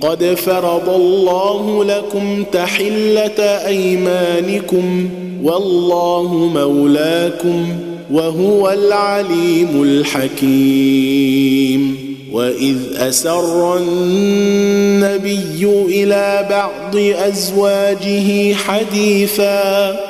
قد 0.00 0.24
فرض 0.24 0.88
الله 0.88 1.84
لكم 1.84 2.44
تحلة 2.52 3.40
أيمانكم 3.66 5.08
والله 5.42 6.34
مولاكم 6.34 7.68
وهو 8.12 8.70
العليم 8.70 9.82
الحكيم. 9.82 11.50
وإذ 12.32 12.76
أسر 12.96 13.76
النبي 13.76 15.64
إلى 15.88 16.46
بعض 16.50 16.96
أزواجه 16.96 18.54
حديثا 18.54 20.09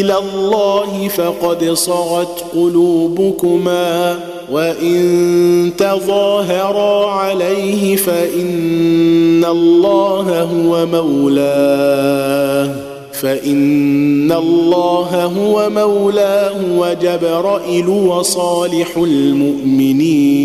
إلى 0.00 0.18
الله 0.18 1.08
فقد 1.08 1.64
صغت 1.72 2.44
قلوبكما 2.54 4.18
وإن 4.52 5.70
تظاهرا 5.78 7.10
عليه 7.10 7.96
فإن 7.96 9.44
الله 9.44 10.42
هو 10.42 10.86
مولاه 10.86 12.70
فإن 13.12 14.32
الله 14.32 15.24
هو 15.24 15.70
مولاه 15.70 16.78
وجبرائيل 16.78 17.88
وصالح 17.88 18.96
المؤمنين 18.96 20.44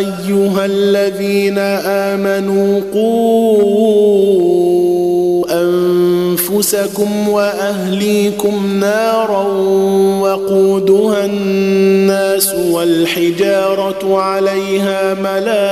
أيها 0.00 0.66
الذين 0.66 1.58
آمنوا 2.08 2.80
قوا 2.94 4.60
أنفسكم 5.50 7.28
وأهليكم 7.28 8.80
نارا 8.80 9.42
وقودها 10.20 11.24
الناس 11.24 12.54
والحجارة 12.54 14.18
عليها 14.18 15.14
ملائكة 15.14 15.62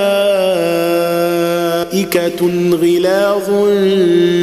غلاظ 2.83 3.49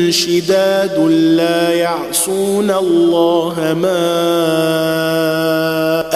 شداد 0.09 0.99
لا 1.09 1.73
يعصون 1.73 2.71
الله 2.71 3.75
ما 3.81 4.05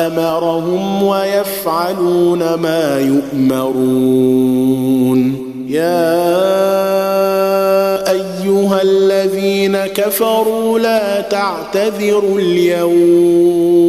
أمرهم 0.07 1.03
ويفعلون 1.03 2.53
ما 2.53 2.99
يؤمرون. 2.99 3.89
يا 5.69 6.19
أيها 8.11 8.81
الذين 8.81 9.77
كفروا 9.77 10.79
لا 10.79 11.21
تعتذروا 11.21 12.39
اليوم. 12.39 13.79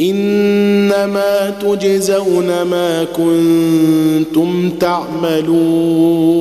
إنما 0.00 1.52
تجزون 1.62 2.62
ما 2.62 3.04
كنتم 3.16 4.70
تعملون. 4.80 6.40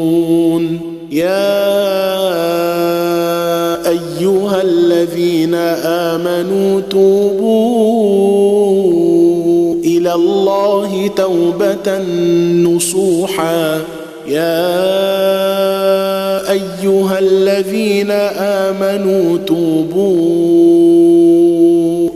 يا 1.12 1.80
أيها 3.90 4.62
الذين 4.62 5.54
آمنوا 6.14 6.82
توبوا 6.82 8.20
إلى 9.76 10.14
الله 10.14 11.08
توبة 11.16 11.98
نصوحا. 12.68 13.82
يا 14.28 14.70
أيها 16.52 17.20
الذين 17.20 18.12
آمنوا 18.68 19.38
توبوا 19.38 20.10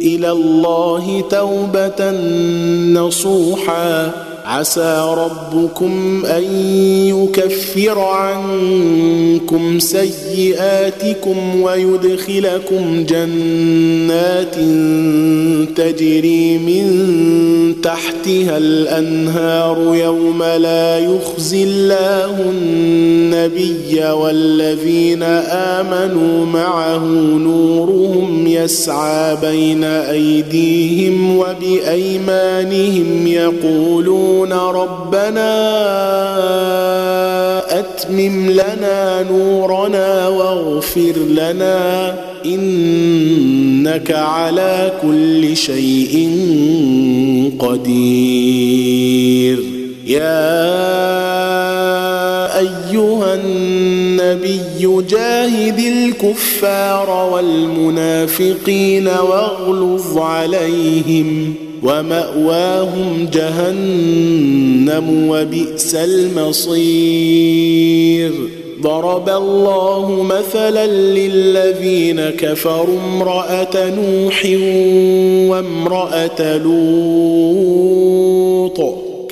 إلى 0.01 0.31
الله 0.31 1.23
توبة 1.29 2.12
نصوحا. 3.01 4.12
عسى 4.46 5.16
ربكم 5.18 6.26
أن 6.26 6.44
يكفر 7.08 8.00
عنكم 8.00 9.80
سيئاتكم 9.80 11.62
ويدخلكم 11.62 13.06
جنات 13.09 14.56
تجري 15.78 16.58
من 16.58 16.84
تحتها 17.81 18.57
الأنهار 18.57 19.95
يوم 19.95 20.44
لا 20.44 21.00
يخزي 21.00 21.63
الله 21.63 22.41
النبي 22.50 24.03
والذين 24.03 25.23
آمنوا 25.50 26.45
معه 26.45 27.06
نورهم 27.38 28.47
يسعى 28.47 29.35
بين 29.35 29.83
أيديهم 29.83 31.38
وبأيمانهم 31.38 33.27
يقولون 33.27 34.13
يقولون 34.13 34.53
ربنا 34.53 35.53
أتمم 37.80 38.50
لنا 38.50 39.24
نورنا 39.31 40.28
واغفر 40.28 41.16
لنا 41.30 42.16
إنك 42.46 44.12
على 44.12 44.92
كل 45.02 45.58
شيء 45.58 46.30
قدير. 47.60 49.60
يا 50.08 50.54
أيها 52.60 53.36
النبي 53.36 55.04
جاهد 55.10 55.80
الكفار 55.80 57.30
والمنافقين 57.34 59.08
واغلظ 59.08 60.18
عليهم. 60.18 61.54
ومأواهم 61.83 63.27
جهنم 63.33 65.30
وبئس 65.30 65.95
المصير. 65.95 67.44
ضرب 68.81 69.30
الله 69.30 70.24
مثلا 70.24 70.88
للذين 70.88 72.30
كفروا 72.30 73.00
امرأة 73.00 73.89
نوح 73.89 74.45
وامرأة 75.51 76.57
لوط. 76.57 77.83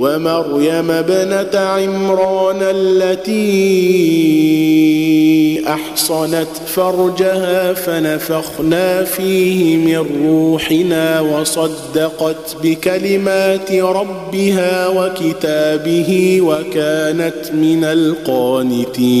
ومريم 0.00 0.90
ابنة 0.90 1.58
عمران 1.58 2.58
التي 2.60 4.30
أحصنت 5.68 6.48
فرجها 6.66 7.72
فنفخنا 7.72 9.04
فيه 9.04 9.76
من 9.76 10.06
روحنا 10.26 11.20
وصدقت 11.20 12.56
بكلمات 12.62 13.72
ربها 13.72 14.88
وكتابه 14.88 16.40
وكانت 16.40 17.52
من 17.54 17.84
القانتين. 17.84 19.20